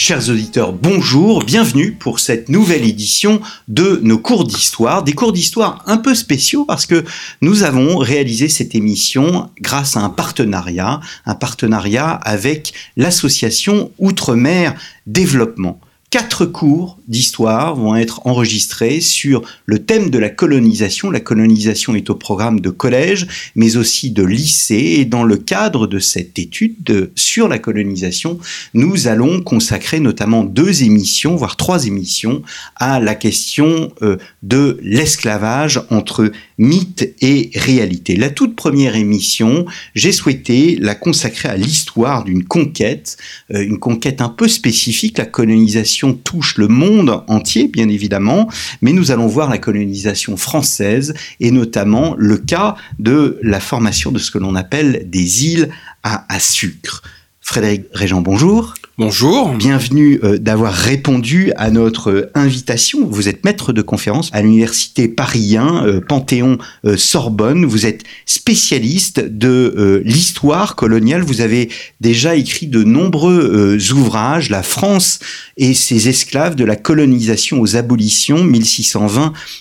[0.00, 5.82] Chers auditeurs, bonjour, bienvenue pour cette nouvelle édition de nos cours d'histoire, des cours d'histoire
[5.86, 7.04] un peu spéciaux parce que
[7.42, 14.76] nous avons réalisé cette émission grâce à un partenariat, un partenariat avec l'association Outre-mer
[15.08, 15.80] Développement.
[16.10, 21.10] Quatre cours d'histoire vont être enregistrés sur le thème de la colonisation.
[21.10, 24.96] La colonisation est au programme de collège, mais aussi de lycée.
[25.00, 28.38] Et dans le cadre de cette étude sur la colonisation,
[28.72, 32.42] nous allons consacrer notamment deux émissions, voire trois émissions,
[32.76, 38.16] à la question euh, de l'esclavage entre mythe et réalité.
[38.16, 43.18] La toute première émission, j'ai souhaité la consacrer à l'histoire d'une conquête,
[43.52, 45.18] euh, une conquête un peu spécifique.
[45.18, 48.48] La colonisation touche le monde entier, bien évidemment,
[48.82, 54.18] mais nous allons voir la colonisation française et notamment le cas de la formation de
[54.18, 55.68] ce que l'on appelle des îles
[56.02, 57.02] à, à sucre.
[57.40, 58.74] Frédéric Régent, bonjour.
[58.98, 59.54] Bonjour.
[59.54, 63.06] Bienvenue euh, d'avoir répondu à notre euh, invitation.
[63.06, 66.58] Vous êtes maître de conférence à l'université Paris 1, euh, Panthéon
[66.96, 67.64] Sorbonne.
[67.64, 71.22] Vous êtes spécialiste de l'histoire coloniale.
[71.22, 75.20] Vous avez déjà écrit de nombreux ouvrages, La France
[75.56, 78.44] et ses esclaves de la colonisation aux abolitions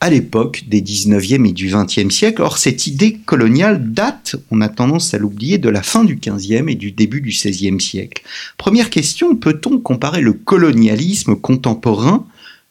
[0.00, 2.42] à l'époque des 19e et du 20e siècle.
[2.42, 6.70] Or, cette idée coloniale date, on a tendance à l'oublier, de la fin du 15e
[6.70, 8.22] et du début du 16e siècle.
[8.56, 12.26] Première question, peut-on comparer le colonialisme contemporain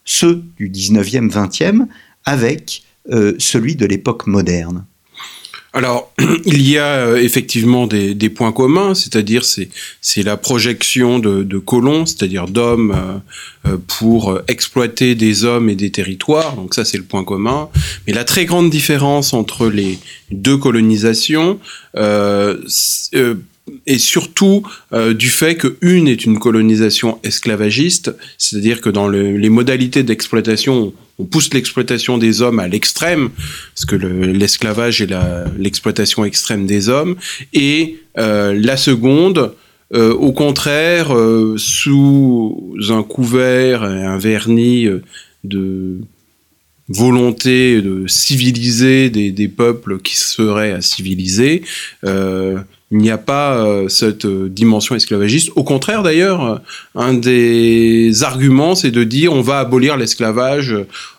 [0.08, 1.86] ceux du 19e, 20e,
[2.24, 4.84] avec euh, celui de l'époque moderne
[5.74, 6.14] alors,
[6.46, 9.68] il y a euh, effectivement des, points communs, c'est-à-dire c'est
[10.00, 13.20] c'est la projection de, colons, c'est-à-dire d'hommes
[13.66, 16.56] euh, pour exploiter des hommes et des territoires.
[16.56, 17.68] Donc ça, c'est le point commun.
[18.06, 19.98] Mais la très grande différence entre les
[20.30, 21.60] deux colonisations,
[23.86, 24.62] et surtout
[24.92, 31.24] euh, du fait qu'une est une colonisation esclavagiste, c'est-à-dire que dans les modalités d'exploitation, on
[31.24, 33.30] pousse l'exploitation des hommes à l'extrême,
[33.74, 35.10] parce que l'esclavage est
[35.58, 37.16] l'exploitation extrême des hommes,
[37.52, 39.54] et euh, la seconde,
[39.94, 41.08] euh, au contraire,
[41.56, 44.86] sous un couvert et un vernis
[45.44, 45.98] de
[46.88, 51.62] volonté de civiliser des, des peuples qui seraient à civiliser,
[52.90, 55.50] il n'y a pas euh, cette euh, dimension esclavagiste.
[55.56, 56.56] Au contraire, d'ailleurs, euh,
[56.94, 60.74] un des arguments, c'est de dire on va abolir l'esclavage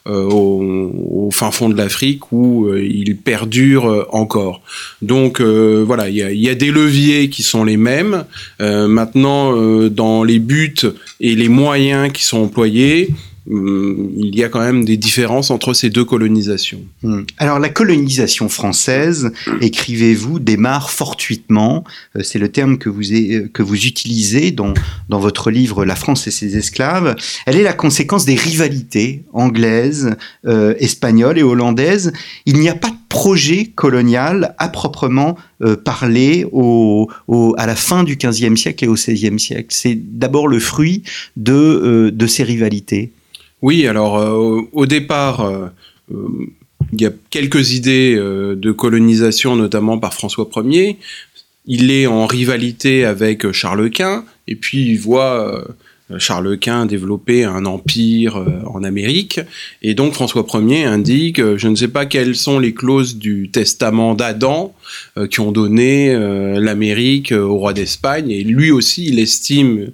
[0.06, 4.62] au, fin fond de l'Afrique où il perdure encore.
[5.04, 8.26] Donc voilà, il y a, y a, des leviers qui sont les mêmes.
[8.60, 9.54] maintenant,
[9.90, 10.74] dans les buts
[11.20, 13.10] et les moyens qui sont employés,
[13.50, 16.82] il y a quand même des différences entre ces deux colonisations.
[17.04, 17.26] Hum.
[17.38, 21.84] Alors la colonisation française, écrivez-vous, démarre fortuitement.
[22.16, 24.74] Euh, c'est le terme que vous, euh, que vous utilisez dans,
[25.10, 27.16] dans votre livre La France et ses esclaves.
[27.46, 30.16] Elle est la conséquence des rivalités anglaises,
[30.46, 32.14] euh, espagnoles et hollandaises.
[32.46, 35.36] Il n'y a pas de projet colonial à proprement
[35.84, 37.10] parler au,
[37.58, 39.68] à la fin du XVe siècle et au XVIe siècle.
[39.70, 41.02] C'est d'abord le fruit
[41.36, 43.12] de, de ces rivalités.
[43.62, 45.68] Oui, alors euh, au départ, euh,
[46.14, 46.28] euh,
[46.94, 50.98] il y a quelques idées de colonisation, notamment par François Ier.
[51.68, 55.68] Il est en rivalité avec Charles Quint, et puis il voit
[56.18, 59.40] Charles Quint développer un empire en Amérique.
[59.84, 64.16] Et donc François Ier indique, je ne sais pas quelles sont les clauses du testament
[64.16, 64.74] d'Adam
[65.30, 66.12] qui ont donné
[66.58, 68.32] l'Amérique au roi d'Espagne.
[68.32, 69.92] Et lui aussi, il estime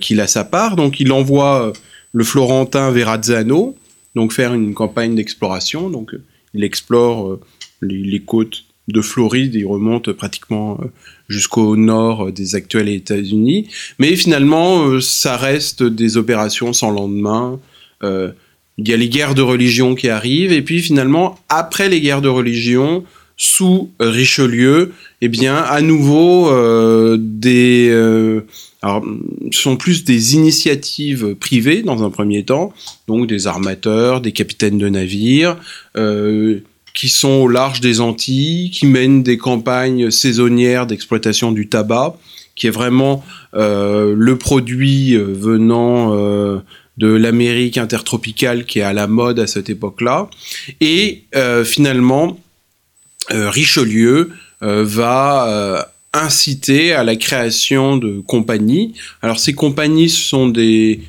[0.00, 0.76] qu'il a sa part.
[0.76, 1.74] Donc il envoie
[2.12, 3.76] le Florentin Verrazzano,
[4.14, 5.90] donc faire une campagne d'exploration.
[5.90, 6.22] Donc euh,
[6.54, 7.40] il explore euh,
[7.82, 10.86] les, côtes de Floride, il remonte pratiquement euh,
[11.28, 13.68] jusqu'au nord des actuels États-Unis.
[13.98, 17.60] Mais finalement, ça reste des opérations sans lendemain.
[18.02, 22.22] il y a les guerres de religion qui arrivent, et puis finalement, après les guerres
[22.22, 23.04] de religion,
[23.42, 24.92] sous Richelieu,
[25.22, 28.42] eh bien, à nouveau, euh, des, euh,
[28.82, 29.02] alors,
[29.50, 32.74] sont plus des initiatives privées dans un premier temps,
[33.08, 35.56] donc des armateurs, des capitaines de navires,
[35.96, 36.60] euh,
[36.92, 42.16] qui sont au large des Antilles, qui mènent des campagnes saisonnières d'exploitation du tabac,
[42.54, 46.14] qui est vraiment le produit venant
[46.98, 50.28] de l'Amérique intertropicale qui est à la mode à cette époque-là.
[50.80, 51.22] Et
[51.64, 52.36] finalement,
[53.30, 54.30] Richelieu
[54.62, 55.82] euh, va euh,
[56.12, 58.94] inciter à la création de compagnies.
[59.22, 61.00] Alors ces compagnies sont des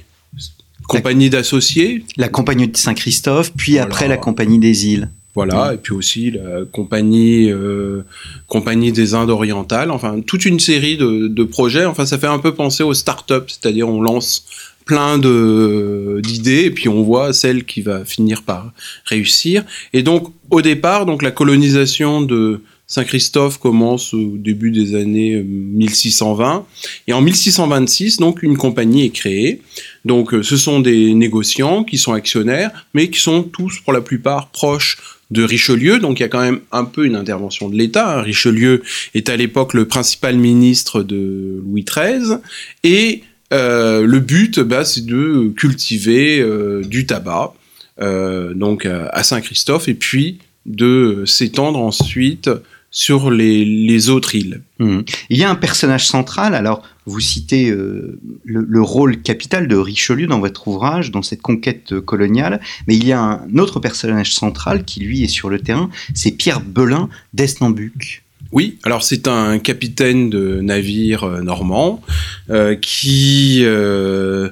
[0.88, 3.86] compagnies d'associés, La compagnie de Saint-Christophe, puis Voilà.
[3.86, 5.10] après la compagnie des îles.
[5.36, 8.02] voilà, et puis aussi la compagnie euh,
[8.48, 9.90] compagnie des Indes orientales.
[9.92, 11.86] Enfin, toute une série de, de projets.
[11.86, 14.46] Enfin, ça fait un peu penser aux startups, c'est-à-dire on lance
[14.86, 18.72] plein de d'idées et puis on voit celle qui va finir par
[19.06, 19.64] réussir.
[19.94, 25.44] Et donc au départ, donc la colonisation de Saint-Christophe commence au début des années euh,
[25.44, 26.66] 1620
[27.08, 29.62] et en 1626 donc une compagnie est créée.
[30.04, 34.02] Donc euh, ce sont des négociants qui sont actionnaires mais qui sont tous pour la
[34.02, 34.98] plupart proches
[35.32, 38.20] de Richelieu, donc il y a quand même un peu une intervention de l'État.
[38.20, 38.22] hein.
[38.22, 38.84] Richelieu
[39.16, 42.38] est à l'époque le principal ministre de Louis XIII,
[42.84, 47.54] et euh, le but, bah, c'est de cultiver euh, du tabac,
[48.00, 52.50] euh, donc à Saint-Christophe, et puis de s'étendre ensuite
[52.94, 54.62] sur les, autres îles.
[54.80, 55.04] Mhm.
[55.30, 60.28] Il y a un personnage central, alors vous citez le, le rôle capital de Richelieu
[60.28, 64.84] dans votre ouvrage, dans cette conquête coloniale, mais il y a un autre personnage central
[64.84, 68.24] qui lui est sur le terrain, c'est Pierre Belin d'Esnambuc.
[68.52, 72.02] Oui, alors c'est un capitaine de navire euh, normand
[72.50, 74.50] euh, qui, euh,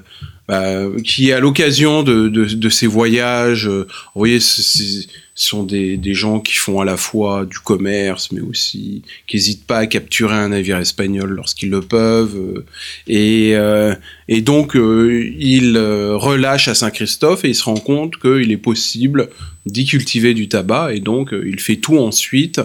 [0.50, 5.06] bah, qui à l'occasion de, de, de ces voyages, euh, vous voyez, ce
[5.36, 9.68] sont des, des gens qui font à la fois du commerce, mais aussi qui n'hésitent
[9.68, 12.36] pas à capturer un navire espagnol lorsqu'ils le peuvent.
[12.36, 12.66] euh,
[13.08, 13.94] et, euh,
[14.28, 18.58] et donc, euh, il euh, relâche à Saint-Christophe et il se rend compte qu'il est
[18.58, 19.30] possible
[19.68, 20.94] d'y cultiver du tabac.
[20.96, 22.60] Et donc, il fait tout ensuite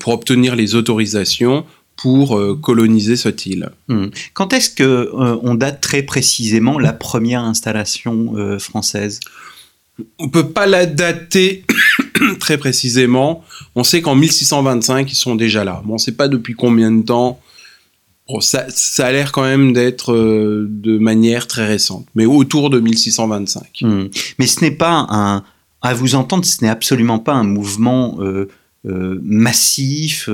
[0.00, 1.64] pour obtenir les autorisations
[1.96, 3.70] pour euh, coloniser cette île.
[3.88, 4.10] Mhm.
[4.32, 9.20] Quand est-ce que euh, on date très précisément la première installation euh, française?
[10.18, 11.64] On peut pas la dater
[12.40, 13.44] très précisément.
[13.76, 15.82] On sait qu'en 1625, ils sont déjà là.
[15.84, 17.40] Bon, on sait pas depuis combien de temps.
[18.28, 22.80] Bon, ça, ça a l'air quand même d'être de manière très récente, mais autour de
[22.80, 23.82] 1625.
[23.82, 24.08] Mhm.
[24.38, 25.44] Mais ce n'est pas un,
[25.80, 28.18] à vous entendre, ce n'est absolument pas un mouvement
[28.82, 30.28] massif,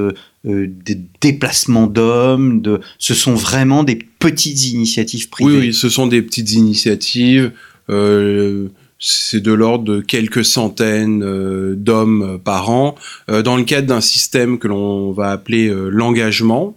[0.47, 2.63] euh, euh, de déplacement d'hommes.
[2.63, 5.51] De, ce sont vraiment des petites initiatives privées.
[5.51, 7.53] Oui, oui, ce sont des petites initiatives.
[7.89, 12.97] euh, c'est de l'ordre de quelques centaines euh, d'hommes par an,
[13.29, 16.77] dans le cadre d'un système que l'on va appeler l'engagement.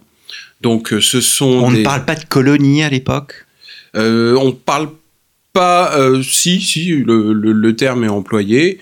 [0.62, 1.80] Donc, ce sont On des...
[1.80, 3.46] ne parle pas de colonies à l'époque?
[3.94, 4.88] On parle
[5.52, 8.78] pas, si, si, le, le, le terme est employé,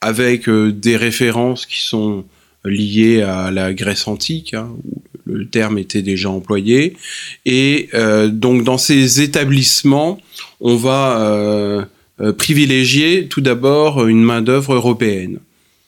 [0.00, 2.24] avec euh, des références qui sont
[2.66, 6.96] liées à la Grèce antique, hein, où le terme était déjà employé.
[7.44, 10.18] Et euh, donc dans ces établissements,
[10.60, 11.84] on va euh,
[12.20, 15.38] euh, privilégier tout d'abord une main-d'œuvre européenne.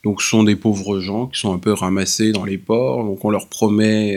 [0.05, 3.25] Donc ce sont des pauvres gens qui sont un peu ramassés dans les ports, donc
[3.25, 4.17] on leur promet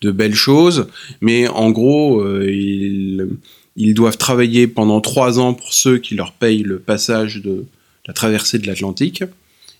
[0.00, 0.88] de belles choses,
[1.20, 6.80] mais en gros, ils doivent travailler pendant trois ans pour ceux qui leur payent le
[6.80, 7.64] passage de
[8.06, 9.22] la traversée de l'Atlantique.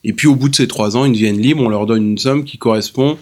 [0.04, 2.18] Et puis au bout de ces trois ans, ils deviennent libres, on leur donne une
[2.18, 3.18] somme qui correspond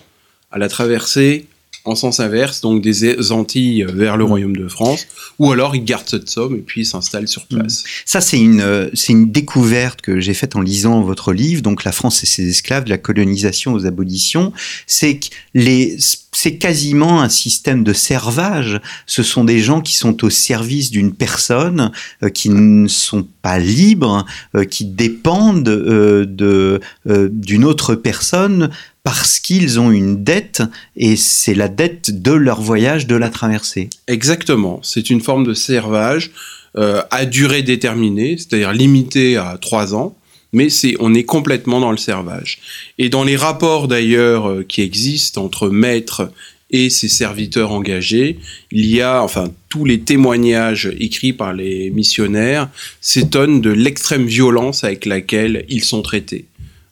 [0.51, 1.47] à la traversée
[1.85, 4.29] en sens inverse, donc des Antilles vers le Mmh.
[4.29, 5.07] Royaume de France,
[5.39, 7.83] ou alors ils gardent cette somme et puis ils s'installent sur place.
[8.05, 11.83] Ça, c'est une, euh, c'est une découverte que j'ai faite en lisant votre livre, donc
[11.85, 14.53] La France et ses esclaves, de la colonisation aux abolitions.
[14.87, 15.97] C'est que les,
[16.35, 18.81] c'est quasiment un système de servage.
[19.07, 23.59] Ce sont des gens qui sont au service d'une personne, euh, qui ne sont pas
[23.59, 24.25] libres,
[24.57, 28.71] euh, qui dépendent euh, de, d'une autre personne
[29.05, 30.62] parce qu'ils ont une dette
[30.97, 33.91] et c'est la dette de leur voyage, de la traversée.
[34.07, 36.31] Exactement, c'est une forme de servage
[36.75, 40.17] à durée déterminée, c'est-à-dire limitée à trois ans,
[40.52, 42.59] mais c'est on est complètement dans le servage.
[42.99, 46.30] Et dans les rapports d'ailleurs euh, qui existent entre maîtres
[46.71, 48.38] et ses serviteurs engagés,
[48.71, 54.82] il y a, enfin, tous les témoignages écrits par les missionnaires s'étonnent de l'extrême violence
[54.85, 56.47] avec laquelle ils sont traités.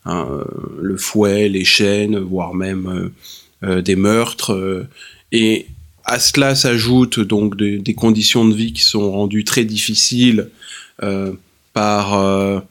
[0.05, 0.45] Hein, euh,
[0.81, 3.11] le fouet, les chaînes, voire même
[3.63, 4.87] euh, des meurtres.
[5.33, 5.67] et
[6.05, 10.49] à cela s'ajoutent donc des, conditions de vie qui sont rendues très difficiles
[11.73, 12.65] par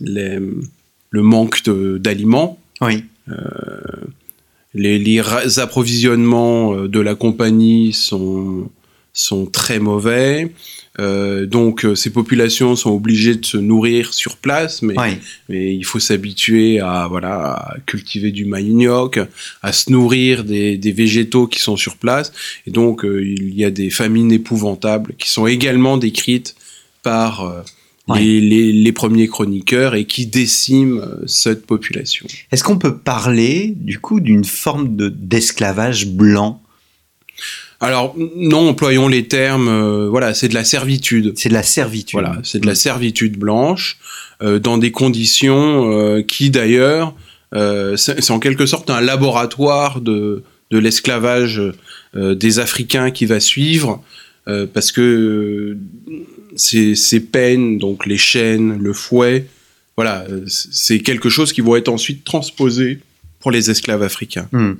[0.00, 0.38] les-
[1.10, 2.58] le manque d'aliments.
[2.80, 3.04] Oui.
[4.74, 8.68] les, les, approvisionnements de la compagnie sont,
[9.12, 10.52] sont très mauvais.
[10.98, 14.94] Euh, donc euh, ces populations sont obligées de se nourrir sur place, mais,
[15.48, 19.20] mais il faut s'habituer à voilà à cultiver du manioc,
[19.62, 22.32] à se nourrir des, des végétaux qui sont sur place.
[22.66, 26.54] Et donc euh, il y a des famines épouvantables qui sont également décrites
[27.02, 27.64] par
[28.14, 32.26] les, les, les, premiers chroniqueurs et qui déciment cette population.
[32.52, 36.62] Est-ce qu'on peut parler du coup d'une forme d'esclavage blanc?
[37.80, 39.68] Alors non, employons les termes.
[39.68, 41.34] Euh, voilà, c'est de la servitude.
[41.36, 42.18] C'est de la servitude.
[42.18, 43.98] Voilà, c'est de la servitude blanche
[44.42, 47.14] euh, dans des conditions euh, qui d'ailleurs,
[47.96, 51.62] c'est en quelque sorte un laboratoire de de l'esclavage
[52.14, 54.02] des Africains qui va suivre,
[54.72, 55.76] parce que
[56.54, 59.46] ces, ces peines, donc les chaînes, le fouet,
[59.96, 63.00] voilà, c'est quelque chose qui va être ensuite transposé
[63.40, 64.48] pour les esclaves africains.
[64.52, 64.74] Hmm.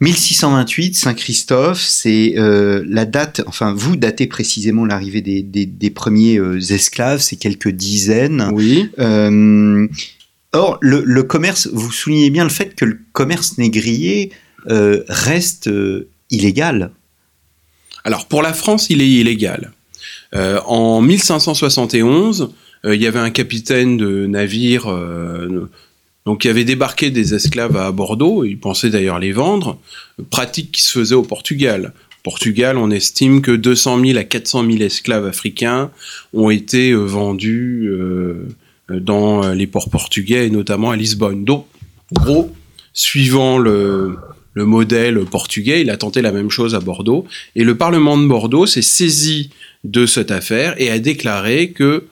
[0.00, 6.58] 1628, Saint-Christophe, c'est euh, la date, enfin vous datez précisément l'arrivée des, des, premiers euh,
[6.58, 8.50] esclaves, c'est quelques dizaines.
[8.52, 8.90] Oui.
[8.98, 9.86] Euh,
[10.52, 14.32] or, le, le, commerce, vous soulignez bien le fait que le commerce négrier
[14.66, 15.70] reste
[16.30, 16.90] illégal.
[18.04, 19.72] Alors pour la France, il est illégal.
[20.34, 22.50] en 1571,
[22.84, 24.88] il y avait un capitaine de navire
[26.26, 29.78] donc il y avait débarqué des esclaves à Bordeaux, ils pensaient d'ailleurs les vendre,
[30.30, 31.92] pratique qui se faisait au Portugal.
[32.22, 35.90] Portugal, on estime que 200 000 à 400 000 esclaves africains
[36.32, 38.46] ont été euh, vendus euh,
[38.88, 41.44] dans les ports portugais et notamment à Lisbonne.
[41.44, 41.66] Donc,
[42.12, 42.50] gros,
[42.94, 44.16] suivant le,
[44.54, 47.26] le modèle portugais, il a tenté la même chose à Bordeaux.
[47.56, 49.50] Et le Parlement de Bordeaux s'est saisi
[49.82, 52.04] de cette affaire et a déclaré que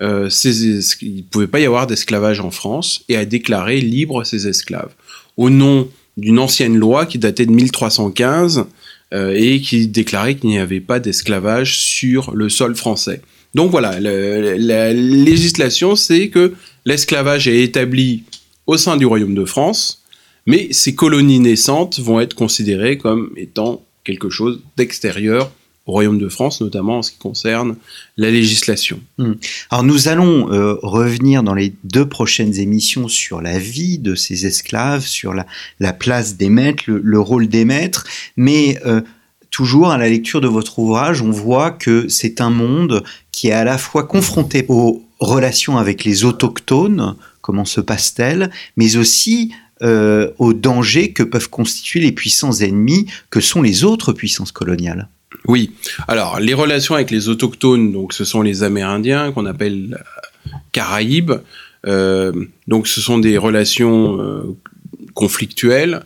[0.00, 4.92] euh, ne pouvait pas y avoir d'esclavage en France et a déclaré libre ses esclaves
[5.36, 8.66] au nom d'une ancienne loi qui datait de 1315
[9.14, 13.22] euh, et qui déclarait qu'il n'y avait pas d'esclavage sur le sol français.
[13.54, 16.54] Donc voilà, la législation, c'est que
[16.84, 18.24] l'esclavage est établi
[18.66, 20.02] au sein du Royaume de France,
[20.48, 25.52] mais ces colonies naissantes vont être considérées comme étant quelque chose d'extérieur
[25.84, 27.76] au Royaume de France, notamment en ce qui concerne
[28.16, 28.98] la législation.
[29.18, 29.34] Hmm.
[29.70, 34.46] Alors nous allons euh, revenir dans les deux prochaines émissions sur la vie de ces
[34.46, 35.46] esclaves, sur la,
[35.80, 38.06] la place des maîtres, le, rôle des maîtres,
[38.38, 39.02] mais euh,
[39.50, 43.52] toujours à la lecture de votre ouvrage, on voit que c'est un monde qui est
[43.52, 49.52] à la fois confronté aux relations avec les autochtones, comment se passe-t-elle, mais aussi
[49.82, 55.08] euh, aux dangers que peuvent constituer les puissants ennemis que sont les autres puissances coloniales.
[55.46, 55.70] Oui.
[56.08, 59.98] Alors, les relations avec les autochtones, donc ce sont les Amérindiens qu'on appelle
[60.46, 61.32] euh, Caraïbes.
[61.86, 62.32] Euh,
[62.66, 64.56] donc, ce sont des relations
[65.14, 66.02] conflictuelles.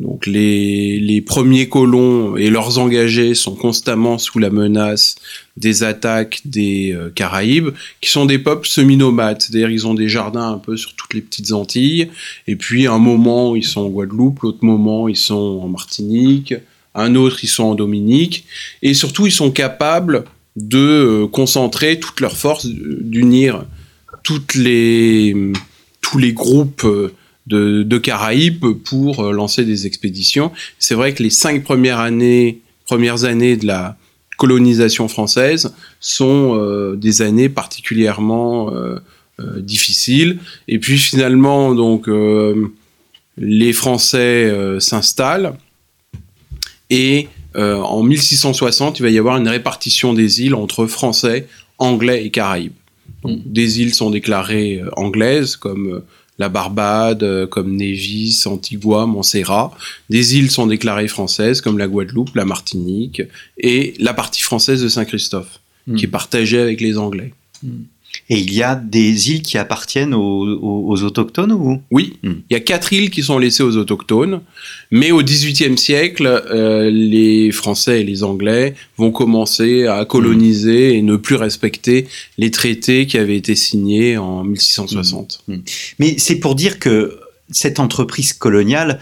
[0.00, 5.16] Donc, les, premiers colons et leurs engagés sont constamment sous la menace
[5.56, 9.40] des attaques des Caraïbes, qui sont des peuples semi-nomades.
[9.40, 12.08] C'est-à-dire, ils ont des jardins un peu sur toutes les petites Antilles.
[12.46, 16.54] Et puis, un moment, ils sont en Guadeloupe, l'autre moment, ils sont en Martinique
[16.96, 18.46] un autre ils sont en Dominique,
[18.82, 20.24] et surtout ils sont capables
[20.56, 23.64] de euh, concentrer toutes leurs forces, d'unir
[24.22, 25.36] toutes les,
[26.00, 27.12] tous les groupes euh,
[27.46, 30.52] de, de Caraïbes pour euh, lancer des expéditions.
[30.78, 33.96] C'est vrai que les cinq premières années, premières années de la
[34.36, 38.70] colonisation française sont des années particulièrement
[39.56, 40.40] difficiles.
[40.68, 42.06] Et puis finalement, donc,
[43.38, 45.54] les Français s'installent
[46.90, 51.46] et euh, en 1660, il va y avoir une répartition des îles entre Français,
[51.78, 52.72] Anglais et Caraïbes.
[53.22, 53.42] Donc, mm.
[53.46, 56.04] des îles sont déclarées euh, anglaises, comme euh,
[56.38, 59.76] la Barbade, comme Nevis, Antigua, Montserrat.
[60.10, 63.22] Des îles sont déclarées françaises, comme la Guadeloupe, la Martinique,
[63.58, 65.60] et la partie française de Saint-Christophe,
[65.96, 67.32] qui est partagée avec les Anglais.
[67.62, 67.84] Mm.
[68.28, 72.60] Et il y a des îles qui appartiennent aux, autochtones ou Oui, il y a
[72.60, 74.40] quatre îles qui sont laissées aux autochtones,
[74.90, 81.02] mais au XVIIIe siècle, euh, les Français et les Anglais vont commencer à coloniser et
[81.02, 82.06] ne plus respecter
[82.38, 85.44] les traités qui avaient été signés en 1660.
[85.48, 85.56] Hmm.
[85.98, 87.18] Mais c'est pour dire que
[87.50, 88.98] cette entreprise coloniale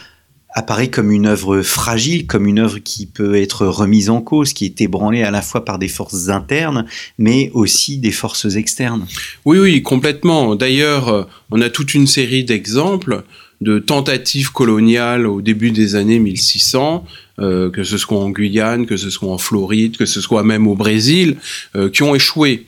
[0.55, 4.65] apparaît comme une œuvre fragile, comme une œuvre qui peut être remise en cause, qui
[4.65, 6.87] est ébranlée à la fois par des forces internes,
[7.19, 9.07] mais aussi des forces externes.
[9.45, 10.55] Oui, oui, complètement.
[10.55, 13.25] D'ailleurs, on a toute une série d'exemples
[13.61, 17.05] de tentatives coloniales au début des années 1600,
[17.41, 20.67] euh, que ce soit en Guyane, que ce soit en Floride, que ce soit même
[20.67, 21.37] au Brésil,
[21.75, 22.67] euh, qui ont échoué.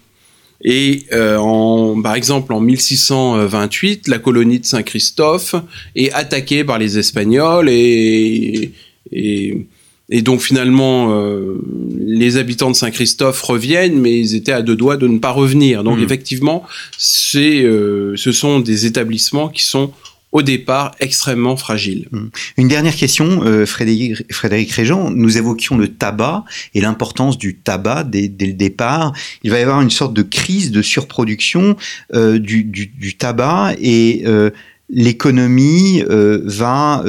[0.65, 5.55] Et euh, en, par exemple, en 1628, la colonie de Saint-Christophe
[5.95, 8.73] est attaquée par les Espagnols et,
[9.13, 9.67] et,
[10.09, 11.57] et donc finalement, euh,
[11.99, 15.85] les habitants de Saint-Christophe reviennent, mais ils étaient à deux doigts de ne pas revenir.
[15.85, 16.05] Donc Mhm.
[16.05, 16.63] effectivement,
[16.97, 19.93] c'est, euh, ce sont des établissements qui sont
[20.37, 22.11] au départ extrêmement fragiles.
[22.59, 25.11] Une dernière question, euh, Frédéric, Frédéric Régent.
[25.11, 29.14] Nous évoquions le tabac et l'importance du tabac dès, le départ.
[29.45, 31.78] Il va y avoir une sorte de crise de surproduction
[32.12, 34.50] euh, du, tabac et euh,
[34.90, 37.02] l'économie va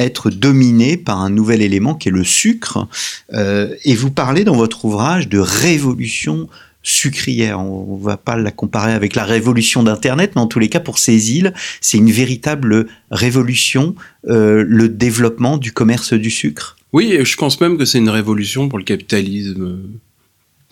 [0.00, 2.88] être dominée par un nouvel élément qui est le sucre.
[3.32, 6.48] Et vous parlez dans votre ouvrage de révolution
[6.86, 7.58] sucrière.
[7.58, 10.78] On ne va pas la comparer avec la révolution d'Internet, mais en tous les cas,
[10.78, 13.96] pour ces îles, c'est une véritable révolution,
[14.28, 16.76] euh, le développement du commerce du sucre.
[16.92, 19.80] Oui, je pense même que c'est une révolution pour le capitalisme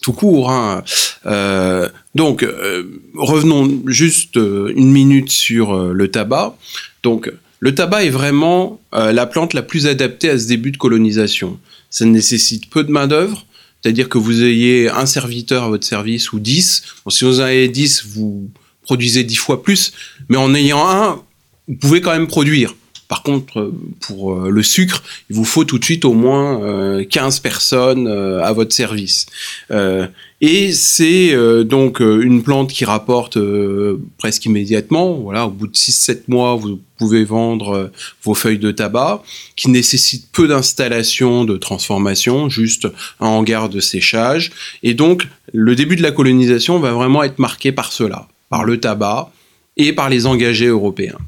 [0.03, 0.51] tout court.
[0.51, 0.85] hein.
[1.27, 2.85] Euh, donc, euh,
[3.17, 6.57] revenons juste une minute sur le tabac.
[7.03, 11.59] Donc, le tabac est vraiment la plante la plus adaptée à ce début de colonisation.
[11.91, 13.47] Ça nécessite peu de main-d'œuvre,
[13.85, 16.85] c'est-à-dire que vous ayez un serviteur à votre service ou 10.
[17.05, 18.49] Bon, si vous en avez 10, vous
[18.81, 19.93] produisez 10 fois plus,
[20.31, 21.23] mais en ayant un,
[21.69, 22.75] vous pouvez quand même produire.
[23.09, 26.63] Par contre, euh, pour euh, le sucre, il vous faut tout de suite au moins
[26.63, 29.27] euh, 15 personnes euh, à votre service.
[30.41, 31.35] Et c'est
[31.65, 33.39] donc une plante qui rapporte
[34.19, 35.15] presque immédiatement.
[35.15, 37.91] Voilà, au bout de 6-7 mois, vous pouvez vendre
[38.23, 39.23] vos feuilles de tabac,
[39.57, 42.87] qui nécessitent peu d'installation, de transformation, juste
[43.21, 44.53] un hangar de séchage.
[44.83, 48.79] Et donc, le début de la colonisation va vraiment être marqué par cela, par le
[48.79, 49.31] tabac
[49.79, 51.19] et par les engagés européens.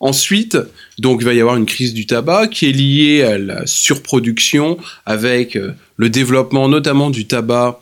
[0.00, 0.58] Ensuite,
[0.98, 4.76] donc, il va y avoir une crise du tabac qui est liée à la surproduction
[5.06, 7.80] avec euh, le développement notamment du tabac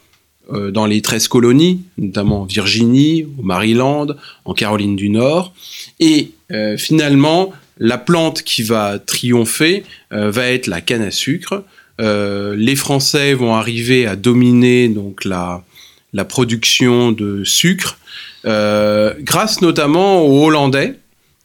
[0.52, 4.09] euh, dans les 13 colonies, notamment en Virginie, au Maryland,
[4.45, 5.52] en Caroline du Nord.
[6.00, 11.64] Et euh, finalement, la plante qui va triompher va être la canne à sucre.
[11.99, 15.64] Les Français vont arriver à dominer donc la,
[16.28, 17.99] production de sucre
[18.45, 20.96] grâce notamment aux Hollandais.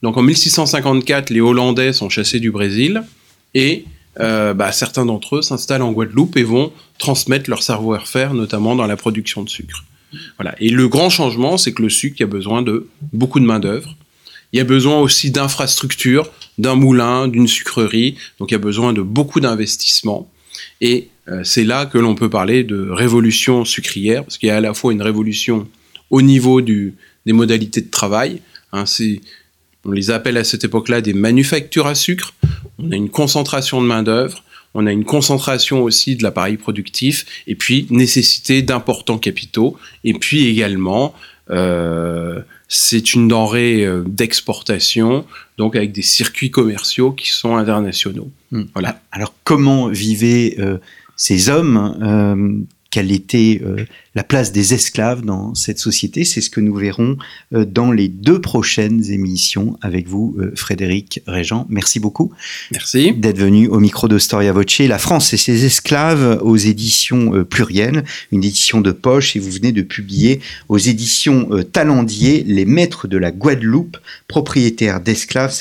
[0.04, 3.04] Donc en 1654, les Hollandais sont chassés du Brésil
[3.54, 3.86] et
[4.20, 8.88] euh, bah, certains d'entre eux s'installent en Guadeloupe et vont transmettre leur savoir-faire, notamment dans
[8.88, 9.84] la production de sucre.
[10.38, 10.56] Voilà.
[10.60, 13.96] Et le grand changement, c'est que le sucre, a besoin de beaucoup de main-d'œuvre.
[14.54, 18.16] Il y a besoin aussi d'infrastructures, d'un moulin, d'une sucrerie.
[18.40, 20.32] Donc il y a besoin de beaucoup d'investissements.
[20.80, 24.58] Et euh, c'est là que l'on peut parler de révolution sucrière, parce qu'il y a
[24.58, 25.68] à la fois une révolution
[26.10, 26.94] au niveau des
[27.28, 28.42] modalités de travail.
[28.72, 29.22] Hein, c'est,
[29.86, 32.34] on les appelle à cette époque-là des manufactures à sucre.
[32.80, 37.56] On a une concentration de main-d'œuvre, on a une concentration aussi de l'appareil productif, et
[37.56, 41.14] puis nécessité d'importants capitaux, et puis également,
[41.50, 45.26] euh, c'est une denrée euh, d'exportation,
[45.58, 48.30] donc avec des circuits commerciaux qui sont internationaux.
[48.52, 48.64] Hmm.
[48.74, 49.02] Voilà.
[49.12, 50.78] Alors comment vivaient euh,
[51.16, 52.66] ces hommes euh,
[52.98, 57.16] Quelle était euh, la place des esclaves dans cette société C'est ce que nous verrons
[57.54, 61.68] euh, dans les deux prochaines émissions avec vous, euh, Frédéric Régent.
[61.70, 62.32] Merci beaucoup
[62.72, 63.14] Merci.
[63.14, 64.80] d'être venu au micro de Storia Voce.
[64.80, 69.72] La France et ses esclaves aux éditions plurielles, une édition de poche, et vous venez
[69.72, 75.54] de publier aux éditions Talendier Les Maîtres de la Guadeloupe, propriétaires d'esclaves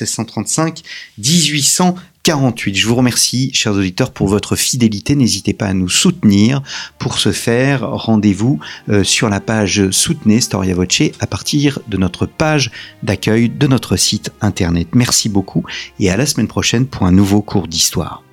[2.27, 2.75] 1635-1848.
[2.75, 5.15] Je vous remercie, chers auditeurs, pour votre fidélité.
[5.15, 6.63] N'hésitez pas à nous soutenir.
[6.99, 8.59] Pour ce faire, rendez-vous
[8.89, 10.87] euh, sur la page Soutenez Storia Voce
[11.21, 12.71] à partir de notre page
[13.03, 14.89] d'accueil de notre site internet.
[14.95, 15.65] Merci beaucoup
[16.01, 18.26] et à la semaine prochaine pour un nouveau cours d'histoire.